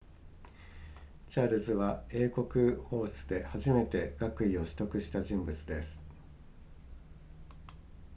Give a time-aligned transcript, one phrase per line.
[1.27, 6.01] チャールズは英国王室で初めて学位を取得した人物です